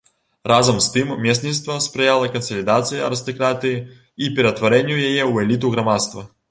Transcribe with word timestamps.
Разам 0.51 0.79
з 0.85 0.87
тым 0.95 1.11
месніцтва 1.25 1.75
спрыяла 1.87 2.31
кансалідацыі 2.37 3.05
арыстакратыі 3.11 3.77
і 4.23 4.35
ператварэнню 4.41 5.01
яе 5.09 5.23
ў 5.31 5.47
эліту 5.47 5.67
грамадства. 5.77 6.31